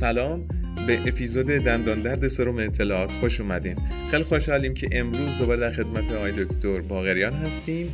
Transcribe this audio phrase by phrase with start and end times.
[0.00, 0.48] سلام
[0.86, 3.12] به اپیزود دندان درد سرم اطلاعات.
[3.12, 3.76] خوش اومدین.
[4.10, 7.92] خیلی خوشحالیم که امروز دوباره در خدمت آقای دکتر باغریان هستیم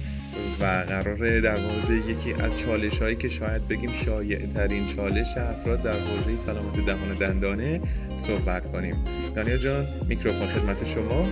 [0.60, 5.82] و قراره در مورد یکی از چالش هایی که شاید بگیم شایع ترین چالش افراد
[5.82, 7.80] در حوزه سلامت دهان دندانه
[8.16, 8.96] صحبت کنیم.
[9.34, 11.28] دانیا جان میکروفون خدمت شما.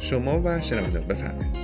[0.00, 1.54] شما و شنونده بفرمایید.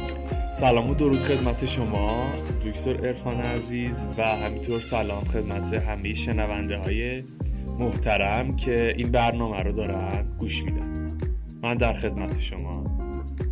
[0.53, 2.32] سلام و درود خدمت شما
[2.67, 7.23] دکتر ارفان عزیز و همینطور سلام خدمت همه شنونده های
[7.79, 11.19] محترم که این برنامه رو دارن گوش میدن.
[11.63, 12.85] من در خدمت شما.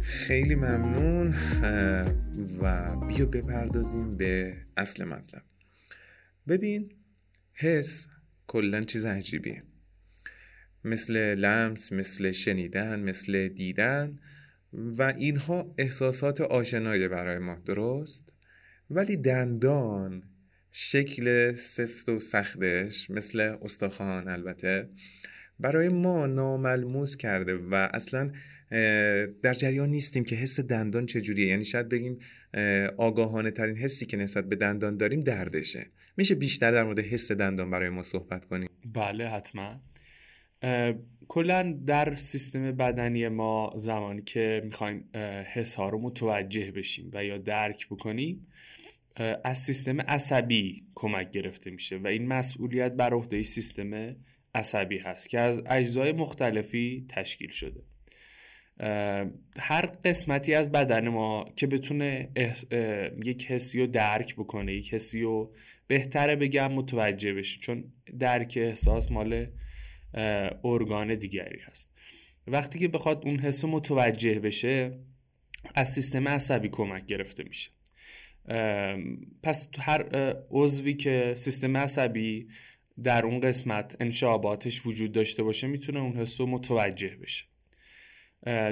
[0.03, 1.35] خیلی ممنون
[2.63, 5.43] و بیا بپردازیم به اصل مطلب.
[6.49, 6.93] ببین
[7.53, 8.07] حس
[8.47, 9.63] کلا چیز عجیبیه.
[10.85, 14.19] مثل لمس مثل شنیدن مثل دیدن
[14.73, 18.33] و اینها احساسات آشنایی برای ما درست؟
[18.91, 20.23] ولی دندان
[20.73, 24.88] شکل سفت و سختش مثل استخوان البته
[25.60, 28.32] برای ما ناملموس کرده و اصلا
[29.43, 31.46] در جریان نیستیم که حس دندان چجوریه.
[31.46, 32.18] یعنی شاید بگیم
[32.96, 35.87] آگاهانه ترین حسی که نسبت به دندان داریم دردشه.
[36.16, 39.80] میشه بیشتر در مورد حس دندان برای ما صحبت کنیم؟ بله حتما.
[41.28, 45.09] کلا در سیستم بدنی ما زمانی که می‌خوایم
[45.54, 48.46] حس ها رو متوجه بشیم و یا درک بکنیم
[49.45, 54.16] از سیستم عصبی کمک گرفته میشه و این مسئولیت بر عهده سیستم
[54.55, 57.83] عصبی هست که از اجزای مختلفی تشکیل شده.
[59.59, 62.29] هر قسمتی از بدن ما که بتونه
[63.24, 65.55] یک حسی رو درک بکنه یک حسی رو
[65.87, 67.84] بهتره بگم متوجه بشه چون
[68.19, 69.47] درک احساس مال
[70.65, 71.94] ارگان دیگری هست.
[72.47, 74.99] وقتی که بخواد اون حس متوجه بشه
[75.75, 77.71] از سیستم عصبی کمک گرفته میشه.
[79.43, 80.03] پس هر
[80.50, 82.49] عضوی که سیستم عصبی
[83.03, 87.44] در اون قسمت انشاباتش وجود داشته باشه می‌تونه اون حس رو متوجه بشه.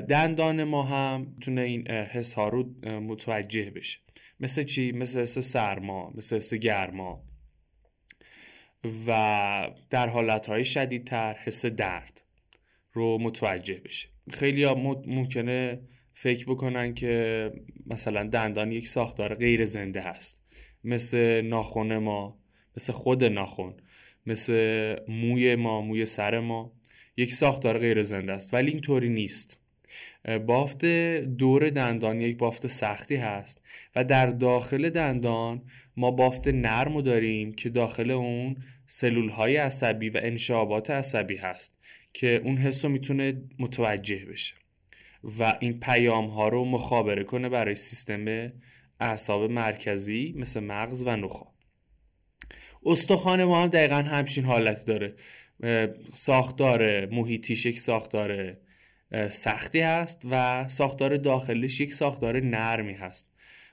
[0.00, 2.62] دندان ما هم می‌تونه این حس ها رو
[3.00, 3.98] متوجه بشه.
[4.40, 7.24] مثل چی؟ مثل حس سرما مثل حس گرما.
[9.06, 12.22] و در حالتهای شدیدتر حس درد
[12.92, 14.08] رو متوجه بشه.
[14.32, 14.74] خیلی ها
[15.06, 15.80] ممکنه
[16.22, 17.52] فکر بکنن که
[17.86, 20.44] مثلا دندان یک ساختار غیر زنده هست.
[20.84, 22.38] مثل ناخون ما
[22.76, 23.74] مثل خود ناخون
[24.26, 26.72] مثل موی ما موی سر ما
[27.16, 28.54] یک ساختار غیر زنده است.
[28.54, 29.60] ولی اینطوری نیست.
[30.46, 30.84] بافت
[31.38, 33.62] دور دندان یک بافت سختی هست
[33.96, 35.62] و در داخل دندان
[35.96, 38.56] ما بافت نرم داریم که داخل اون
[38.86, 41.78] سلول های عصبی و انشابات عصبی هست
[42.12, 44.59] که اون حس رو می‌تونه متوجه بشه.
[45.24, 48.52] و این پیام ها رو مخابره کنه برای سیستم
[49.00, 51.46] اعصاب مرکزی مثل مغز و نخا.
[52.86, 55.14] استخوان ما هم دقیقا همچین حالت داره.
[56.12, 58.56] ساختار محیطیش یک ساختار
[59.28, 63.32] سختی هست و ساختار داخلش یک ساختار نرمی هست.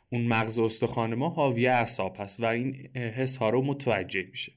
[0.09, 4.51] اون مغز استخوان ما حاوی اعصاب هست و این حس ها رو متوجه میشه.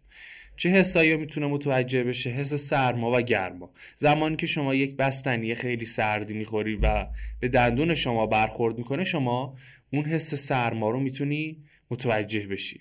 [0.60, 3.72] چه حسایی می‌تونه متوجه بشه؟ حس سرما و گرما.
[3.96, 7.06] زمانی که شما یک بستنی خیلی سردی می‌خوری و
[7.40, 9.56] به دندون شما برخورد می‌کنه شما
[9.92, 11.58] اون حس سرما رو می‌تونی
[11.90, 12.80] متوجه بشی.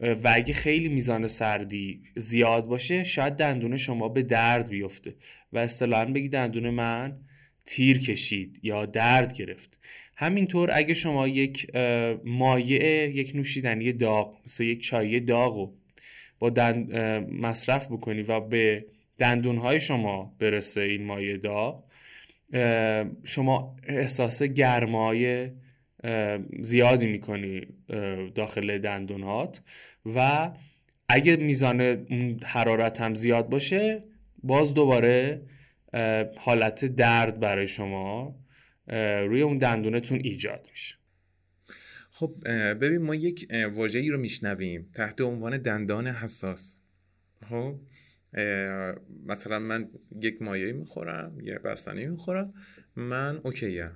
[0.00, 5.14] و اگه خیلی میزان سردی زیاد باشه شاید دندون شما به درد بیفته.
[5.52, 7.18] و اصطلاحا بگی دندون من
[7.66, 9.78] تیر کشید یا درد گرفت.
[10.16, 11.76] همینطور اگه شما یک
[12.24, 15.79] مایع یک نوشیدنی داغ مثل یک چای داغ
[16.40, 16.98] با دند
[17.32, 18.86] مصرف بکنی و به
[19.18, 21.84] دندونهای شما برسه این مایع داغ
[23.24, 25.50] شما احساس گرمای
[26.60, 27.60] زیادی می‌کنی
[28.34, 29.62] داخل دندونهات
[30.14, 30.50] و
[31.08, 31.80] اگه میزان
[32.44, 34.00] حرارت هم زیاد باشه
[34.42, 35.42] باز دوباره
[36.38, 38.34] حالت درد برای شما
[39.26, 40.99] روی اون دندونتون ایجاد میشه.
[42.20, 42.34] خب
[42.74, 46.76] ببین ما یک واژه‌ای رو میشنویم تحت عنوان دندان حساس.
[47.48, 47.80] خب
[49.26, 49.88] مثلا من
[50.22, 52.54] یک مایه می‌خورم یه بستنی می‌خورم
[52.96, 53.90] من اوکیم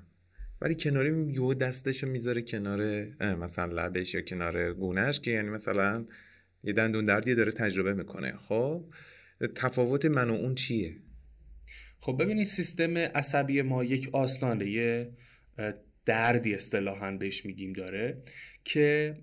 [0.60, 3.04] ولی کناری یه دستشو می‌ذاره کنار
[3.34, 6.06] مثلا لبش یا کنار گونهش که یعنی مثلا
[6.62, 8.36] یه دندون دردی داره تجربه می‌کنه.
[8.36, 8.84] خب
[9.54, 10.96] تفاوت من و اون چیه؟
[11.98, 15.10] خب ببینید سیستم عصبی ما یک آسنانه
[16.06, 18.22] دردی اصطلاحا بهش میگیم داره
[18.64, 19.14] که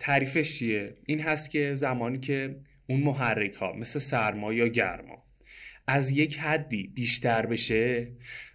[0.00, 2.56] تعریفش چیه؟ این هست که زمانی که
[2.86, 5.24] اون محرک ها مثل سرما یا گرما
[5.86, 8.08] از یک حدی بیشتر بشه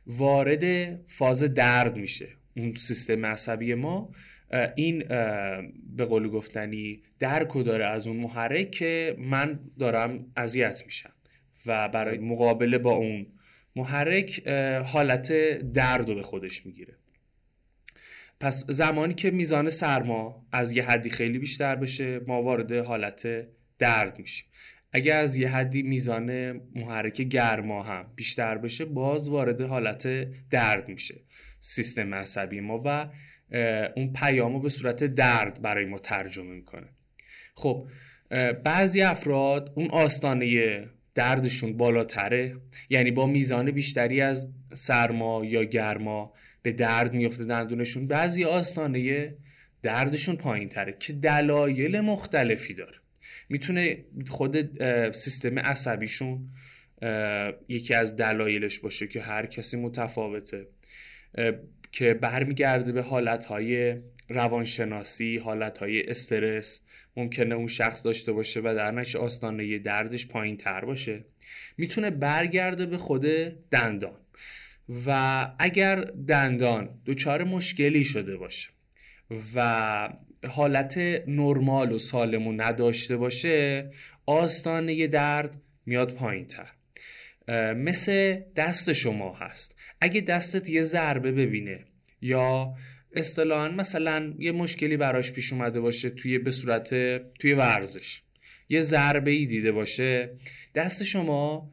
[0.07, 2.27] وارد فاز درد میشه.
[2.57, 4.11] اون سیستم عصبی ما
[4.75, 4.99] این
[5.97, 11.13] به قول گفتنی درکو داره از اون محرک که من دارم اذیت میشم
[11.65, 13.25] و برای مقابله با اون
[13.75, 14.47] محرک
[14.85, 15.31] حالت
[15.73, 16.93] درد رو به خودش می‌گیره.
[18.39, 23.47] پس زمانی که میزان سرما از یه حدی خیلی بیشتر بشه ما وارد حالت
[23.79, 24.45] درد میشیم.
[24.91, 31.15] اگه از یه حدی میزان محرک گرما هم بیشتر بشه باز وارد حالت درد میشه.
[31.59, 33.09] سیستم عصبی ما و
[33.95, 36.87] اون پیام رو به صورت درد برای ما ترجمه می‌کنه.
[37.53, 37.87] خب
[38.63, 40.83] بعضی افراد اون آستانه
[41.15, 42.57] دردشون بالاتره.
[42.89, 48.07] یعنی با میزان بیشتری از سرما یا گرما به درد میفته دندونشون.
[48.07, 49.33] بعضی آستانه
[49.81, 52.97] دردشون پایین تره که دلایل مختلفی داره.
[53.49, 54.81] می‌تونه خود
[55.11, 56.49] سیستم عصبیشون
[57.69, 60.67] یکی از دلایلش باشه که هر کسی متفاوته
[61.91, 63.95] که برمیگرده به حالتهای
[64.29, 66.83] روانشناسی حالتهای استرس.
[67.17, 71.25] ممکنه اون شخص داشته باشه و در نش آستانه دردش پایین تر باشه.
[71.77, 73.25] می‌تونه برگرده به خود
[73.71, 74.19] دندان.
[75.05, 75.95] و اگر
[76.27, 78.69] دندان دچار مشکلی شده باشه
[79.55, 80.09] و
[80.49, 80.97] حالت
[81.27, 83.91] نرمال و سالمو نداشته باشه
[84.25, 86.67] آستانه درد میاد پایین تر
[87.73, 89.75] مثل دست شما هست.
[90.01, 91.85] اگه دستت یه ضربه ببینه
[92.21, 92.73] یا
[93.15, 96.89] اصطلاحا مثلا یه مشکلی براش پیش اومده باشه توی به صورت
[97.39, 98.21] توی ورزش
[98.69, 100.29] یه ضربه ای دیده باشه
[100.75, 101.71] دست شما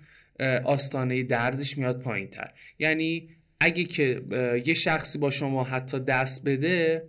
[0.65, 3.29] آستانه دردش میاد پایین تر یعنی
[3.61, 4.23] اگه که
[4.67, 7.09] یه شخصی با شما حتی دست بده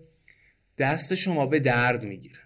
[0.77, 2.39] دست شما به درد می‌گیره.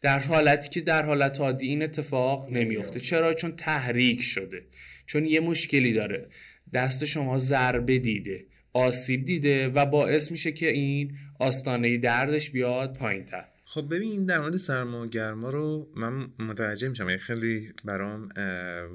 [0.00, 4.64] در حالتی که در حالت عادی این اتفاق نمیفته چرا؟ چون تحریک شده.
[5.06, 6.28] چون یه مشکلی داره.
[6.72, 13.24] دست شما ضربه دیده آسیب دیده و باعث میشه که این آستانه دردش بیاد پایین
[13.24, 18.28] تر خب ببین در مورد سرما و گرما رو من متوجه میشم یعنی خیلی برام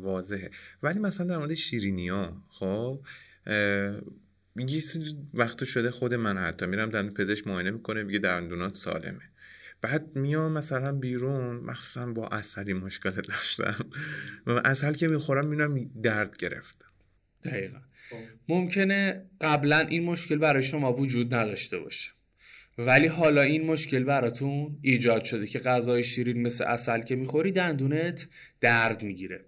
[0.02, 0.52] واضحه.
[0.84, 3.00] ولی مثلا در مورد شیرینی ها خب
[4.56, 4.84] یه
[5.34, 9.22] وقت شده خود من حتی میرم دندون پزشک معاینه می‌کنه میگه دندونات سالمه.
[9.82, 13.86] بعد میام مثلا بیرون مخصوصا با اصلی مشکل داشتم.
[14.48, 16.86] و اصل که می‌خورم می‌بینم درد گرفت.
[17.44, 17.80] دقیقا.
[18.10, 18.18] خب.
[18.50, 22.12] ممکنه قبلا این مشکل برای شما وجود نداشته باشه.
[22.78, 28.28] ولی حالا این مشکل براتون ایجاد شده که غذای شیرین مثل اصل که می‌خوری دندونت
[28.62, 29.46] درد می‌گیره.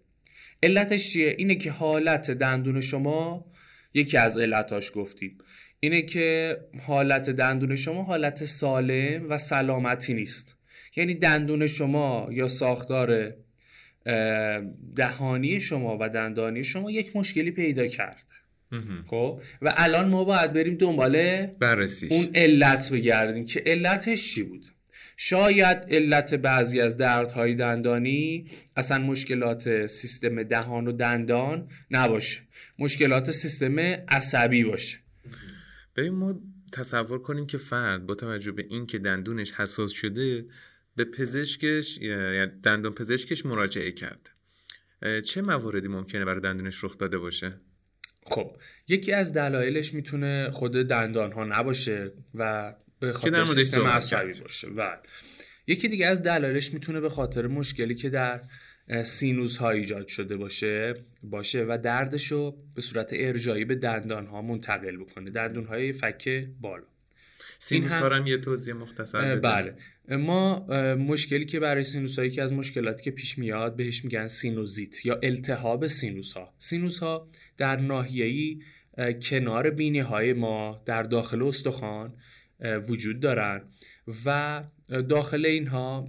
[0.63, 3.45] علتش چیه؟ اینه که حالت دندون شما
[3.94, 5.38] یکی از علتاش گفتیم
[5.80, 10.56] اینه که حالت دندون شما حالت سالم و سلامتی نیست.
[10.95, 13.33] یعنی دندون شما یا ساختار
[14.95, 18.35] دهانی شما و دندانی شما یک مشکلی پیدا کرده
[19.06, 22.12] خب؟ و الان ما باید بریم دنبال بررسیش.
[22.12, 24.65] اون علت بگردیم که علتش چی بود؟
[25.17, 28.45] شاید علت بعضی از دردهای دندانی
[28.75, 32.39] اصلا مشکلات سیستم دهان و دندان نباشه.
[32.79, 34.97] مشکلات سیستم عصبی باشه.
[35.95, 36.39] ببین ما
[36.71, 40.45] تصور کنیم که فرد با توجه به اینکه دندونش حساس شده
[40.95, 44.31] به پزشکش یعنی دندان پزشکش مراجعه کرد.
[45.23, 47.59] چه مواردی ممکنه برای دندونش رخ داده باشه؟
[48.25, 48.57] خب
[48.88, 54.68] یکی از دلایلش می‌تونه خود دندان ها نباشه و به خاطر سیستم عصبی باشه.
[54.68, 54.98] و
[55.67, 58.41] یکی دیگه از دلایلش می‌تونه به خاطر مشکلی که در
[59.03, 64.41] سینوس ها ایجاد شده باشه باشه و دردش رو به صورت ارجایی به دندان ها
[64.41, 65.32] منتقل بکنه.
[65.32, 66.95] دندون های فک بالا.
[67.59, 69.75] سینوس هم یه توضیح مختصر بله.
[70.09, 75.05] ما مشکلی که برای سینوس هایی که از مشکلاتی که پیش میاد بهش میگن سینوزیت
[75.05, 78.59] یا التهاب سینوس ها سینوس ها در ناحیه‌ای
[79.21, 82.13] کنار بینی های ما در داخل استخوان
[82.89, 83.62] وجود دارن
[84.25, 84.63] و
[85.09, 86.07] داخل اینها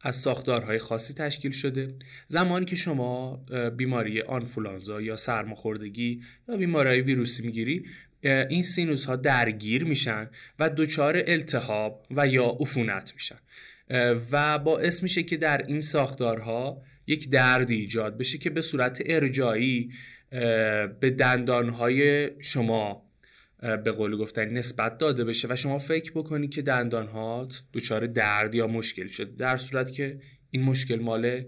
[0.00, 1.94] از ساختارهای خاصی تشکیل شده.
[2.26, 3.44] زمانی که شما
[3.76, 7.84] بیماری آنفولانزا یا سرماخوردگی یا بیماری ویروسی می‌گیری
[8.26, 13.38] این سینوس ها درگیر میشن و دچار التهاب و یا عفونت میشن.
[14.32, 19.90] و باعث میشه که در این ساختارها یک درد ایجاد بشه که به صورت ارجایی
[21.00, 23.06] به دندانهای شما
[23.60, 28.66] به قول گفتن نسبت داده بشه و شما فکر بکنی که دندانهات دچار درد یا
[28.66, 31.44] مشکل شده در صورت که این مشکل مال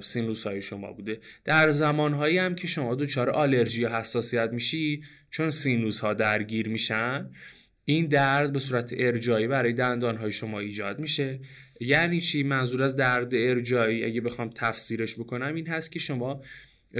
[0.00, 1.20] سینوس های شما بوده.
[1.44, 6.68] در زمان هایی هم که شما دچار آلرژی یا حساسیت میشی چون سینوس ها درگیر
[6.68, 7.30] میشن
[7.84, 11.40] این درد به صورت ارجایی برای دندان های شما ایجاد میشه.
[11.80, 16.42] یعنی چی؟ منظور از درد ارجایی اگه بخوام تفسیرش بکنم این هست که شما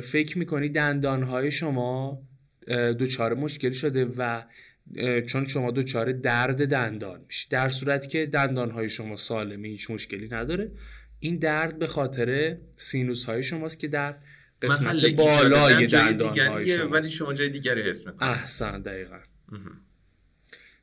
[0.02, 2.22] فکر می‌کنی دندان های شما
[3.00, 4.42] دچار مشکل شده و
[5.26, 10.28] چون شما دچار درد دندان میشی در صورتی که دندان های شما سالمه هیچ مشکلی
[10.28, 10.70] نداره.
[11.20, 14.14] این درد به خاطر سینوس های شماست که در
[14.62, 18.22] قسمت بالای دندان های ولی شما جای دیگری حس می‌کنید.
[18.22, 19.18] احسن دقیقا.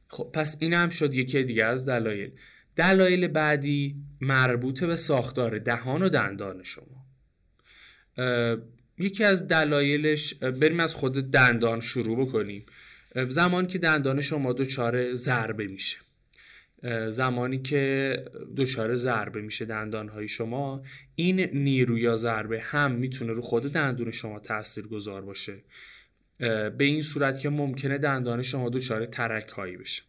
[0.08, 2.32] خب پس این هم شد یکی دیگه از دلایل.
[2.76, 7.06] دلایل بعدی مربوط به ساختار دهان و دندان شما.
[8.98, 12.66] یکی از دلایلش بریم از خود دندان شروع بکنیم.
[13.30, 15.98] زمانی که دندان شما دچار ضربه میشه.
[17.10, 18.16] زمانی که
[18.58, 20.84] دچار ضربه میشه دندانهای شما
[21.16, 25.64] این نیرو یا ضربه هم می‌تونه رو خود دندون شما تاثیر گذار باشه
[26.38, 30.04] به این صورت که ممکنه دندان شما دچار ترک هایی بشه.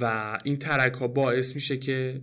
[0.00, 2.22] و این ترک ها باعث میشه که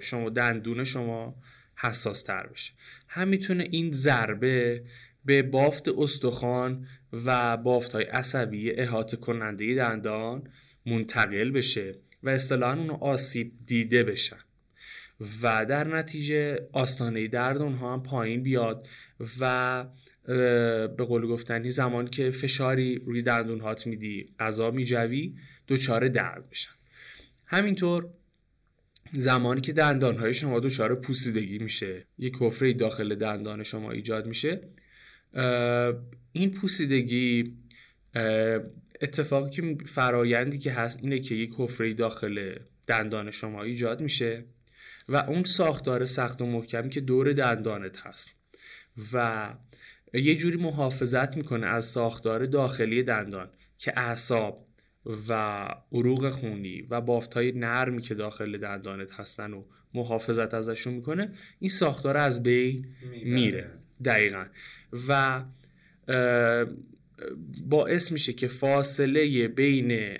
[0.00, 1.36] شما دندون شما
[1.76, 2.72] حساس تر بشه.
[3.08, 4.84] هم می‌تونه این ضربه
[5.24, 10.48] به بافت استخوان و بافت های عصبی احاطه کننده دندان
[10.86, 14.38] منتقل بشه و اصطلاحا اونو آسیب دیده بشن.
[15.42, 18.86] و در نتیجه آستانه درد اونها هم پایین بیاد
[19.40, 19.84] و
[20.96, 25.34] به قول گفتنی زمان که فشاری روی دندون هات میدی غذا میجوی
[25.68, 26.72] دچار درد بشن
[27.46, 28.08] همینطور
[29.12, 34.60] زمانی که دندان های شما دچار پوسیدگی میشه یک حفره داخل دندان شما ایجاد میشه
[36.32, 37.52] این پوسیدگی
[39.04, 44.44] اتفاقی که فرایندی که هست اینه که یک حفره داخل دندان شما ایجاد میشه
[45.08, 48.38] و اون ساختار سخت و محکمی که دور دندانت هست
[49.12, 49.48] و
[50.14, 54.66] یه جوری محافظت می‌کنه از ساختار داخلی دندان که اعصاب
[55.28, 61.30] و عروق خونی و بافت های نرمی که داخل دندانت هستن و محافظت ازشون می‌کنه
[61.60, 62.86] این ساختار از بین
[63.24, 63.70] میره.
[64.04, 64.44] دقیقا.
[65.08, 65.42] و
[67.68, 70.18] باعث میشه که فاصله بین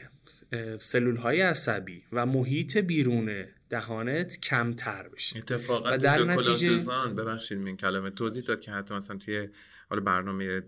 [0.78, 5.38] سلول های عصبی و محیط بیرون دهانت کمتر بشه.
[5.38, 9.48] اتفاقا در نتیجه ببخشید این کلمه توضیح داد که حتی مثلا توی
[9.90, 10.60] حالا برنامه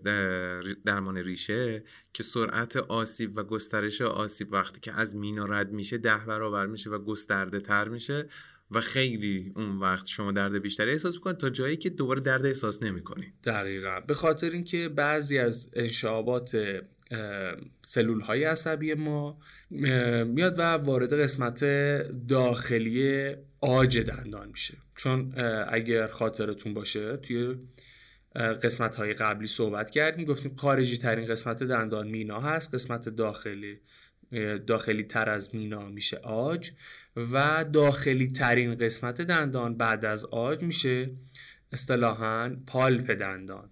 [0.85, 6.17] درمان ریشه که سرعت آسیب و گسترش آسیب وقتی که از مینا رد میشه ده
[6.17, 8.27] برابر میشه و گسترده تر میشه.
[8.71, 12.83] و خیلی اون وقت شما درد بیشتری احساس می‌کنید تا جایی که دوباره درد احساس
[12.83, 13.99] نمی‌کنید دقیقا.
[13.99, 16.81] به خاطر اینکه بعضی از انشابات
[17.81, 19.39] سلول های عصبی ما
[20.25, 21.63] میاد و وارد قسمت
[22.27, 24.77] داخلی آج دندان میشه.
[24.95, 25.33] چون
[25.69, 27.55] اگر خاطرتون باشه توی
[28.35, 33.79] قسمت های قبلی صحبت کردیم گفتیم خارجی ترین قسمت دندان مینا هست قسمت داخلی
[34.67, 36.71] داخلی تر از مینا میشه آج.
[37.17, 41.09] و داخلی ترین قسمت دندان بعد از آج میشه
[41.71, 43.69] اصطلاحا پالپ دندان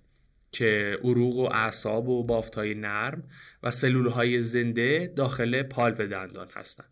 [0.51, 3.23] که عروق و اعصاب و بافت های نرم
[3.63, 6.89] و سلول های زنده داخل پالپ دندان هستند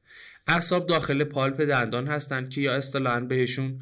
[0.47, 3.81] اعصاب داخل پالپ دندان هستند که یا اصطلاحا بهشون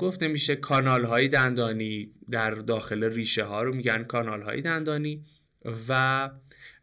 [0.00, 5.24] گفته میشه کانال های دندانی در داخل ریشه ها رو میگن کانال های دندانی
[5.88, 6.30] و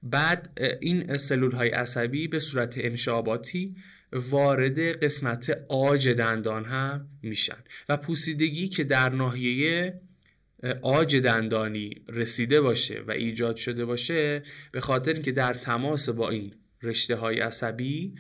[0.04, 3.76] بعد این سلول های عصبی به صورت انشاباتی
[4.14, 7.58] وارد قسمت آج دندان هم میشن
[7.90, 10.02] و پوسیدگی که در ناحیه
[10.82, 16.54] آج دندانی رسیده باشه و ایجاد شده باشه به خاطر اینکه در تماس با این
[16.84, 18.16] رشته های عصبی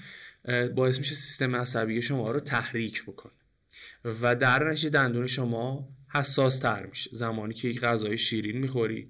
[0.75, 3.33] باعث میشه سیستم عصبی شما رو تحریک بکنه
[4.05, 7.09] و در نتیجه دندون شما حساس تر میشه.
[7.13, 9.09] زمانی که یک غذای شیرین می‌خوری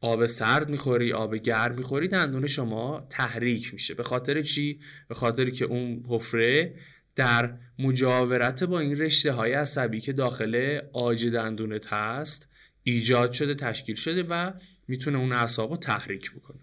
[0.00, 3.94] آب سرد می‌خوری آب گرم می‌خوری دندون شما تحریک میشه.
[3.94, 6.74] به خاطر چی؟ به خاطر که اون حفره
[7.16, 12.48] در مجاورت با این رشته های عصبی که داخل آج دندونت هست
[12.82, 14.52] ایجاد شده تشکیل شده و
[14.88, 16.60] می‌تونه اون اعصاب تحریک بکنه.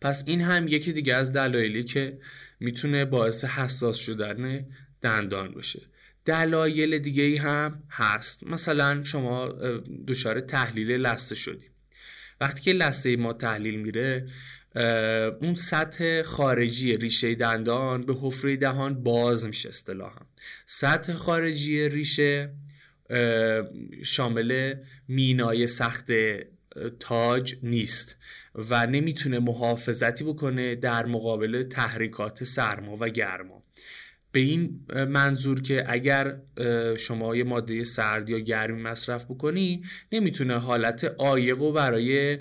[0.00, 2.18] پس این هم یکی دیگه از دلایلی که
[2.60, 4.66] می‌تونه باعث حساس شدن
[5.02, 5.82] دندان بشه.
[6.24, 8.46] دلایل دیگه ای هم هست.
[8.46, 9.48] مثلا شما
[10.08, 11.70] دچار تحلیل لثه شدیم
[12.40, 14.28] وقتی که لثه ما تحلیل میره
[15.40, 20.20] اون سطح خارجی ریشه دندان به حفره دهان باز میشه اصطلاحا.
[20.64, 22.50] سطح خارجی ریشه
[24.04, 24.74] شامل
[25.08, 26.12] مینای سخت
[27.00, 28.16] تاج نیست
[28.54, 33.57] و نمی‌تونه محافظتی بکنه در مقابل تحریکات سرما و گرما.
[34.32, 36.36] به این منظور که اگر
[36.98, 39.82] شما یه ماده سرد یا گرمی مصرف بکنی
[40.12, 42.38] نمی‌تونه حالت عایق و برای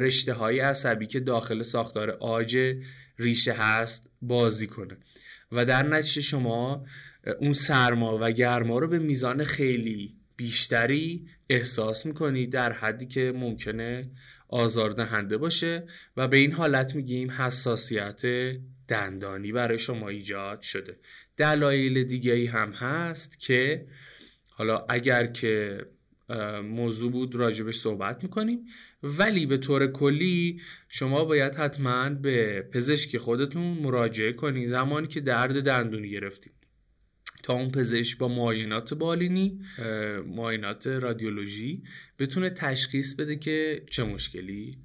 [0.00, 2.58] رشته های عصبی که داخل ساختار آج
[3.18, 4.96] ریشه هست بازی کنه.
[5.52, 6.86] و در نتیجه شما
[7.40, 14.10] اون سرما و گرما رو به میزان خیلی بیشتری احساس می‌کنی در حدی که ممکنه
[14.48, 15.84] آزاردهنده باشه.
[16.16, 18.22] و به این حالت میگیم حساسیت
[18.88, 20.96] دندانی برای شما ایجاد شده.
[21.36, 23.86] دلایل دیگه ای هم هست که
[24.48, 25.86] حالا اگر که
[26.64, 28.66] موضوع بود راجبش صحبت می‌کنیم.
[29.02, 35.64] ولی به طور کلی شما باید حتما به پزشک خودتون مراجعه کنید زمانی که درد
[35.64, 36.52] دندونی گرفتید.
[37.42, 39.60] تا اون پزشک با معاینات بالینی
[40.26, 41.82] معاینات رادیولوژی
[42.18, 44.78] بتونه تشخیص بده که چه مشکلی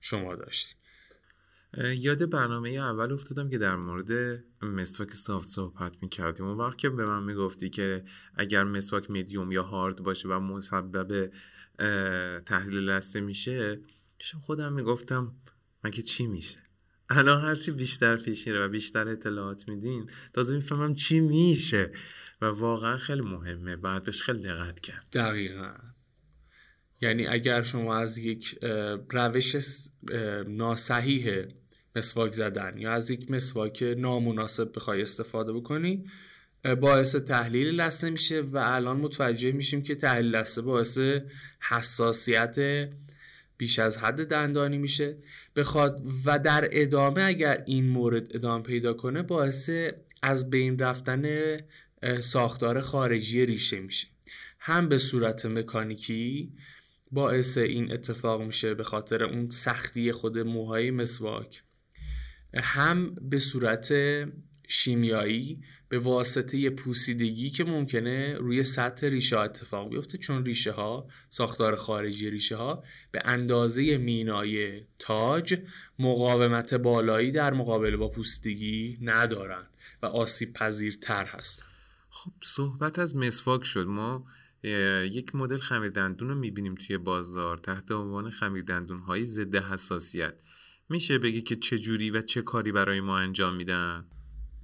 [0.00, 0.76] شما داشتید.
[1.76, 6.90] یاد برنامه اول افتادم که در مورد مسواک سافت صحبت می کردیم اون وقت که
[6.90, 8.04] به من می‌گفتی که
[8.34, 11.30] اگر مسواک میدیوم یا هارد باشه و مسبب
[12.46, 13.80] تحلیل لسته میشه
[14.40, 15.32] خودم می‌گفتم
[15.84, 16.58] مگه چی میشه؟
[17.08, 21.92] الان هرچی بیشتر پیش و بیشتر اطلاعات میدین تازه می‌فهمم چی میشه
[22.40, 23.76] و واقعا خیلی مهمه.
[23.76, 25.06] باید بهش خیلی دقت کرد.
[25.12, 25.74] دقیقا.
[27.00, 28.58] یعنی اگر شما از یک
[29.10, 29.56] روش
[30.48, 31.44] ناسحیح
[31.96, 36.04] مسواک زدن یا از یک مسواک نامناسب بخوای استفاده بکنی
[36.74, 40.98] باعث تحلیل لثه میشه و الان متوجه میشیم که تحلیل لثه باعث
[41.60, 42.56] حساسیت
[43.58, 45.16] بیش از حد دندانی میشه.
[45.56, 49.70] بخواد و در ادامه اگر این مورد ادامه پیدا کنه باعث
[50.22, 51.56] از بین رفتن
[52.20, 54.06] ساختار خارجی ریشه میشه.
[54.58, 56.52] هم به صورت مکانیکی
[57.12, 61.62] باعث این اتفاق میشه به خاطر اون سختی خود موهای مسواک.
[62.62, 63.92] هم به صورت
[64.68, 71.76] شیمیایی به واسطه پوسیدگی که ممکنه روی سطح ریشه اتفاق بیفته چون ریشه ها ساختار
[71.76, 75.60] خارجی ریشه ها به اندازه مینای تاج
[75.98, 79.66] مقاومت بالایی در مقابل با پوسیدگی ندارن
[80.02, 81.66] و آسیب پذیرتر هست
[82.10, 83.86] خب صحبت از مسواک شد.
[83.86, 84.26] ما
[85.10, 90.34] یک مدل خمیردندون رو می‌بینیم توی بازار تحت عنوان خمیردندون های ضد حساسیت
[90.88, 94.04] میشه بگی که چه جوری و چه کاری برای ما انجام میدن؟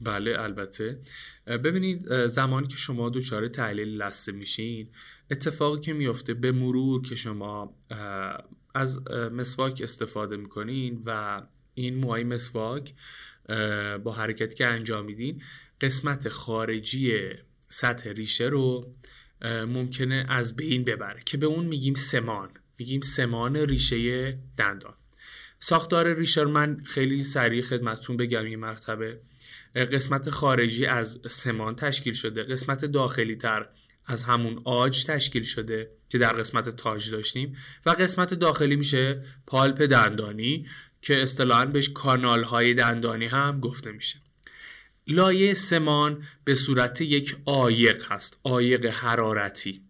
[0.00, 1.00] بله البته.
[1.46, 4.88] ببینید زمانی که شما دچار تحلیل لثه میشین
[5.30, 7.76] اتفاقی که میفته به مرور که شما
[8.74, 11.42] از مسواک استفاده می‌کنین و
[11.74, 12.94] این موهای مسواک
[14.04, 15.42] با حرکتی که انجام میدین
[15.80, 17.12] قسمت خارجی
[17.68, 18.94] سطح ریشه رو
[19.44, 22.50] ممکنه از بین ببره که به اون میگیم سمان.
[22.78, 24.94] میگیم سمان ریشه دندان.
[25.64, 29.20] ساختار ریشه رو من خیلی سریع خدمتتون بگم این مرتبه.
[29.74, 32.42] قسمت خارجی از سمان تشکیل شده.
[32.42, 33.68] قسمت داخلی تر
[34.06, 37.56] از همون آج تشکیل شده که در قسمت تاج داشتیم.
[37.86, 40.66] و قسمت داخلی میشه پالپ دندانی
[41.02, 44.16] که اصطلاحا بهش کانال های دندانی هم گفته میشه.
[45.06, 49.82] لایه سمان به صورت یک آیق هست آیق حرارتی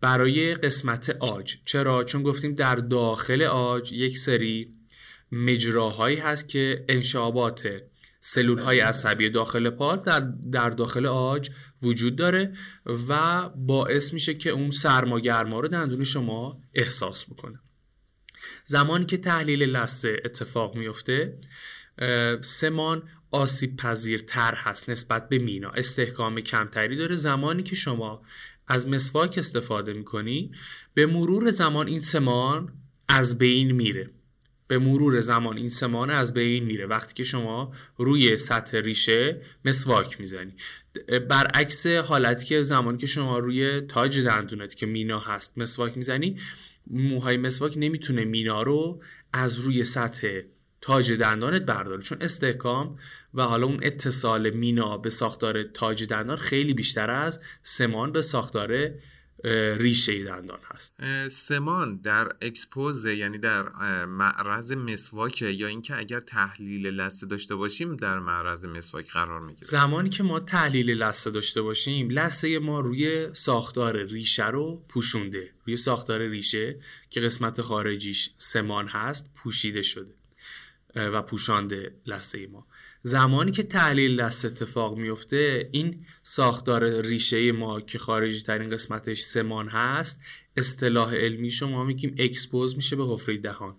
[0.00, 1.56] برای قسمت آج.
[1.64, 4.81] چرا؟ چون گفتیم در داخل آج یک سری
[5.32, 7.68] مجراهایی هست که انشابات
[8.20, 8.58] سلول.
[8.58, 10.20] های عصبی داخل پا در,
[10.52, 11.50] در داخل آج
[11.82, 12.52] وجود داره
[13.08, 17.60] و باعث میشه که اون سرما گرما رو دندون شما احساس بکنه.
[18.64, 21.38] زمانی که تحلیل لثه اتفاق میفته
[22.40, 25.70] سمان آسیب پذیرتر هست نسبت به مینا.
[25.70, 27.16] استحکام کمتری داره.
[27.16, 28.22] زمانی که شما
[28.66, 30.52] از مسواک استفاده می‌کنی
[30.94, 32.72] به مرور زمان این سمان
[33.08, 34.10] از بین میره.
[34.72, 36.86] به مرور زمان این سمانه از بین میره.
[36.86, 40.52] وقتی که شما روی سطح ریشه مسواک می‌زنی.
[41.28, 46.38] برعکس حالتی که زمانی که شما روی تاج دندونت که مینا هست مسواک می‌زنی
[46.86, 50.40] موهای مسواک نمی‌تونه مینا رو از روی سطح
[50.80, 52.02] تاج دندانت برداره.
[52.02, 52.98] چون استحکام
[53.34, 58.90] و حالا اون اتصال مینا به ساختار تاج دندان خیلی بیشتر از سمان به ساختار
[59.78, 60.96] ریشه دندان هست.
[61.28, 63.68] سمان در expose یعنی در
[64.04, 69.66] معرض مسواک یا اینکه اگر تحلیل لثه داشته باشیم در معرض مسواک قرار می‌گیره.
[69.66, 75.50] زمانی که ما تحلیل لثه داشته باشیم لثه ما روی ساختار ریشه رو پوشونده.
[75.66, 80.14] روی ساختار ریشه که قسمت خارجیش سمان هست پوشیده شده
[80.94, 82.66] و پوشانده لثه ما.
[83.02, 89.68] زمانی که تحلیل دست اتفاق میفته این ساختار ریشه ما که خارجی ترین قسمتش سمان
[89.68, 90.20] هست
[90.56, 93.76] اصطلاح علمی شما میگیم اکسپوز میشه به حفره دهان.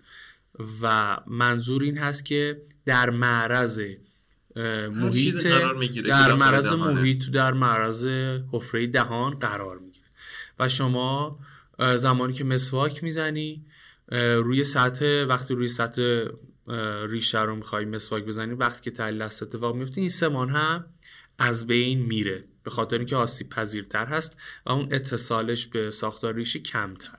[0.81, 3.81] و منظور این هست که در معرض
[4.91, 5.47] محیط
[6.07, 8.07] در معرض محیط در معرض
[8.51, 10.07] حفره دهان قرار می‌گیره.
[10.59, 11.39] و شما
[11.95, 13.65] زمانی که مسواک می‌زنی
[14.11, 16.25] روی سطح وقتی روی سطح
[17.09, 20.85] ریشه رو می‌خوای مسواک بزنی وقتی که تحلیل دست اتفاق میفته این سمان هم
[21.39, 22.43] از بین میره.
[22.63, 27.17] به خاطر اینکه آسیب پذیرتر هست و اون اتصالش به ساختار ریشه کمتر.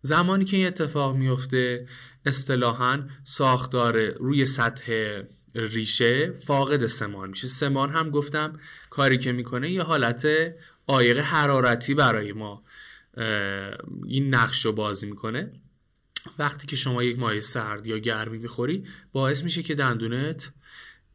[0.00, 1.88] زمانی که این اتفاق میفته
[2.26, 5.20] اصطلاحا ساختار روی سطح
[5.54, 7.46] ریشه فاقد سمان میشه.
[7.48, 10.28] سمان هم گفتم کاری که می‌کنه یه حالت
[10.88, 12.64] عایق حرارتی برای ما.
[14.06, 15.52] این نقش رو بازی می‌کنه.
[16.38, 20.52] وقتی که شما یک مایع سرد یا گرمی می‌خوری باعث میشه که دندونت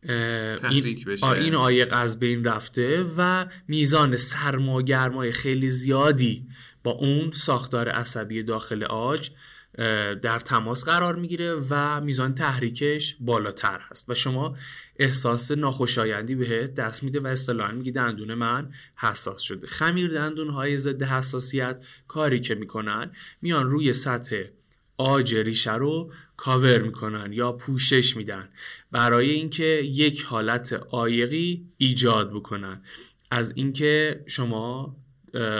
[0.03, 1.27] این, بشه.
[1.27, 6.47] این عایق از بین رفته و میزان سرما گرمای خیلی زیادی
[6.83, 9.29] با اون ساختار عصبی داخل آج
[10.21, 14.57] در تماس قرار می‌گیره و میزان تحریکش بالاتر هست و شما
[14.99, 20.77] احساس ناخوشایندی بهت دست میده و اصطلاحا میگی دندون من حساس شده خمیر دندون های
[20.77, 24.43] ضد حساسیت کاری که می‌کنن میان روی سطح
[24.99, 28.49] آج ریشه رو کاور می‌کنن یا پوشش میدن
[28.91, 32.81] برای اینکه یک حالت عایقی ایجاد بکنن.
[33.31, 34.95] از اینکه شما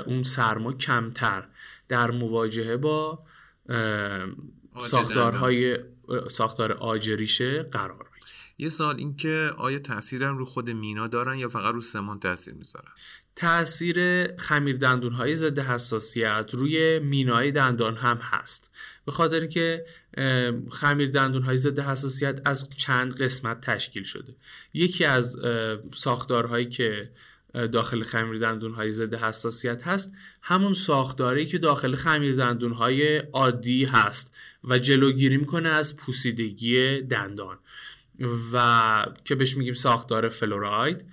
[0.06, 1.48] اون سرما کمتر
[1.88, 3.24] در مواجهه با
[4.82, 5.78] ساختارهای
[6.30, 8.09] ساختار آج ریشه قرار.
[8.60, 12.92] یه سال اینکه آیا تاثیرم رو خود مینا دارن یا فقط رو سمان تاثیر می‌ذارن؟
[13.36, 18.72] تاثیر خمیر دندون های ضد حساسیت روی مینای دندان هم هست.
[19.06, 19.86] به خاطر که
[20.72, 24.36] خمیر دندون های ضد حساسیت از چند قسمت تشکیل شده.
[24.74, 25.38] یکی از
[25.94, 27.10] ساختارهایی که
[27.54, 33.86] داخل خمیر دندون های ضد حساسیت هست همون ساختاری که داخل خمیر دندون های عادی
[33.86, 37.58] هست و جلوگیری می‌کنه از پوسیدگی دندان.
[38.54, 41.06] و که بهش میگیم ساختار فلوراید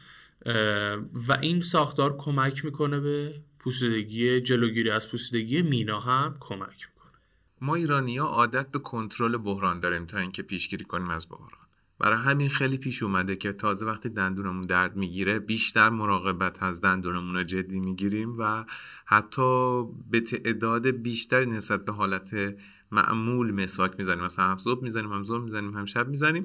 [1.28, 7.12] و این ساختار کمک می‌کنه به پوسیدگی جلوگیری از پوسیدگی مینا هم کمک می‌کنه.
[7.60, 11.50] ما ایرانی ها عادت به کنترل بحران داریم تا اینکه پیشگیری کنیم از بحران.
[11.98, 17.36] برای همین خیلی پیش اومده که تازه وقتی دندونمون درد می‌گیره بیشتر مراقبت از دندونمون
[17.36, 18.64] رو جدی می‌گیریم و
[19.06, 22.56] حتی به تعداد بیشتری نسبت به حالت
[22.92, 26.44] معمول مسواک می‌زنیم مثلا هم صبح می‌زنیم هم ظهر می‌زنیم هم شب می‌زنیم.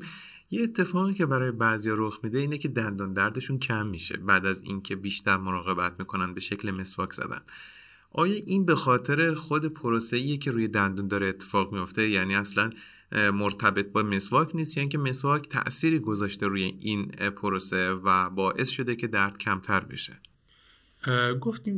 [0.52, 4.62] یه اتفاقی که برای بعضیا رخ میده اینه که دندان دردشون کم میشه بعد از
[4.62, 7.42] اینکه بیشتر مراقبت می‌کنن به شکل مسواک زدن.
[8.12, 12.70] آیا این به خاطر خود پروسه که روی دندون داره اتفاق میفته یعنی اصلا
[13.12, 18.96] مرتبط با مسواک نیست؟ یا اینکه مسواک تأثیری گذاشته روی این پروسه و باعث شده
[18.96, 20.20] که درد کمتر بشه؟
[21.42, 21.78] گفتیم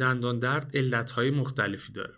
[0.00, 2.14] دندان درد علتهای مختلفی داره.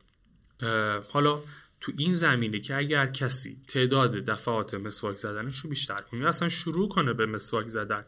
[1.08, 1.40] حالا
[1.82, 6.88] تو این زمینه که اگر کسی تعداد دفعات مسواک زدنش رو بیشتر کنه اصلا شروع
[6.88, 8.04] کنه به مسواک زدن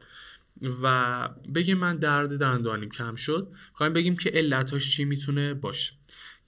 [0.83, 5.93] و بگیم من درد دندانیم کم شد خواهیم بگیم که علتاش چی می‌تونه باشه.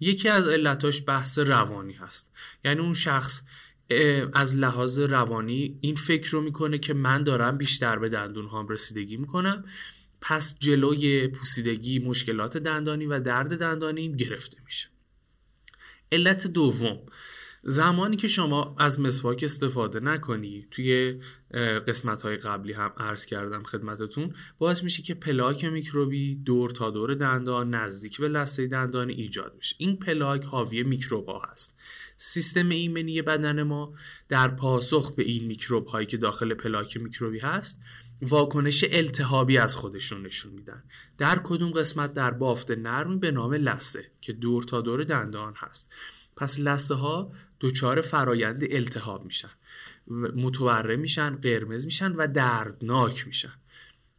[0.00, 2.32] یکی از علتاش بحث روانی هست.
[2.64, 3.42] یعنی اون شخص
[4.32, 9.16] از لحاظ روانی این فکر رو می‌کنه که من دارم بیشتر به دندون هام رسیدگی
[9.16, 9.64] می‌کنم
[10.20, 14.88] پس جلوی پوسیدگی مشکلات دندانی و درد دندانی گرفته میشه.
[16.12, 16.98] علت دوم
[17.68, 21.20] زمانی که شما از مسواک استفاده نکنی توی
[21.86, 27.14] قسمت های قبلی هم عرض کردم خدمتتون باعث میشه که پلاک میکروبی دور تا دور
[27.14, 31.78] دندان نزدیک به لثه دندانی ایجاد میشه این پلاک حاوی میکروب ها هست.
[32.16, 33.94] سیستم ایمنی بدن ما
[34.28, 37.82] در پاسخ به این میکروب هایی که داخل پلاک میکروبی هست
[38.22, 40.82] واکنش التهابی از خودشون نشون میدن.
[41.18, 45.92] در کدوم قسمت در بافت نرمی به نام لسه که دور تا دور دندان هست.
[46.36, 49.50] پس لسه ها دچار فرایند التهاب میشن.
[50.36, 53.52] متورم میشن قرمز میشن و دردناک میشن.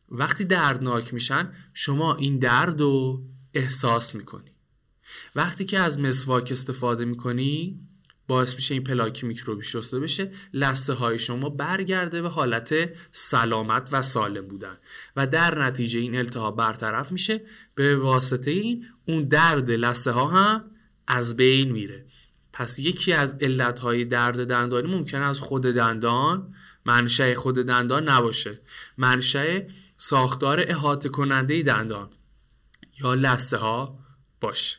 [0.09, 4.51] وقتی دردناک میشن شما این درد رو احساس می‌کنی.
[5.35, 7.79] وقتی که از مسواک استفاده می‌کنی
[8.27, 10.31] باعث میشه این پلاکی میکروبی شسته بشه.
[10.53, 12.73] لسه های شما برگرده به حالت
[13.11, 14.77] سلامت و سالم بودن.
[15.15, 17.41] و در نتیجه این التهاب برطرف میشه.
[17.75, 20.71] به واسطه این اون درد لسه ها هم
[21.07, 22.05] از بین میره.
[22.53, 26.53] پس یکی از علت های درد دندانی ممکنه از خود دندان
[26.85, 28.59] منشأ خود دندان نباشه.
[28.97, 29.59] منشأ
[29.97, 32.09] ساختار احاطه کننده دندان
[33.03, 33.99] یا لسه ها
[34.41, 34.77] باشه.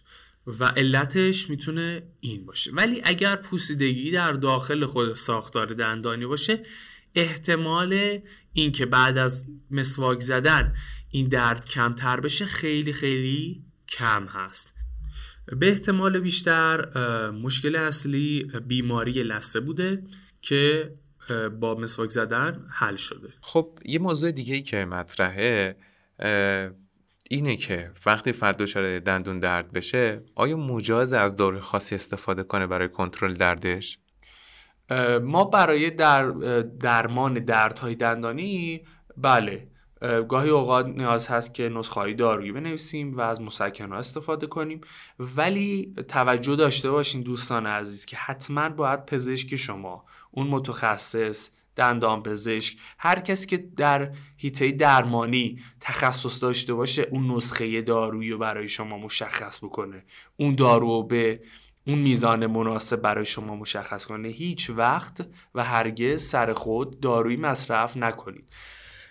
[0.61, 2.71] و علتش می‌تونه این باشه.
[2.75, 6.63] ولی اگر پوسیدگی در داخل خود ساختار دندانی باشه
[7.15, 8.19] احتمال
[8.53, 10.75] اینکه بعد از مسواک زدن
[11.11, 14.75] این درد کمتر بشه خیلی خیلی کم هست.
[15.47, 16.91] به احتمال بیشتر
[17.31, 20.03] مشکل اصلی بیماری لسه بوده
[20.41, 20.95] که
[21.61, 23.29] با مسواک زدن حل شده.
[23.41, 25.77] خب یه موضوع دیگه ای که مطرحه
[27.29, 32.67] اینه که وقتی فرد دچار دندون درد بشه آیا مجاز از دور خاصی استفاده کنه
[32.67, 33.99] برای کنترل دردش؟
[35.23, 36.31] ما برای در
[36.81, 38.85] درمان دردهای دندانی
[39.17, 39.69] بله.
[40.29, 44.81] گاهی اوقات نیاز هست که نسخه دارویی بنویسیم و از مسکن استفاده کنیم.
[45.19, 52.77] ولی توجه داشته باشین دوستان عزیز که حتما باید پزشک شما اون متخصص دندان پزشک
[52.99, 58.99] هر کسی که در هیته درمانی تخصص داشته باشه اون نسخه دارویی رو برای شما
[58.99, 60.05] مشخص بکنه.
[60.37, 61.41] اون دارو به
[61.87, 64.29] اون میزان مناسب برای شما مشخص کنه.
[64.29, 68.49] هیچ وقت و هرگز سر خود دارویی مصرف نکنید.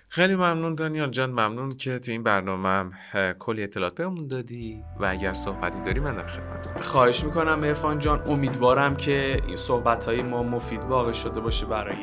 [0.10, 1.30] خیلی ممنون دانیال جان.
[1.30, 2.92] ممنون که تو این برنامه هم
[3.40, 8.22] کلی اطلاعات بهمون دادی و اگر صحبتی داری من در خدمت خواهش می‌کنم ارفان جان
[8.28, 11.98] امیدوارم که این صحبت های ما مفید واقع شده باشه برای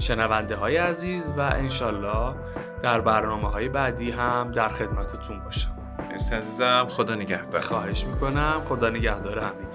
[0.00, 2.34] شنونده های عزیز و انشالله
[2.82, 5.70] در برنامه های بعدی هم در خدمتتون باشم.
[6.10, 6.86] مرسی عزیزم.
[6.90, 7.60] خدا نگهدار.
[7.60, 8.62] خواهش می‌کنم.
[8.64, 9.69] خدا نگهدار همگی.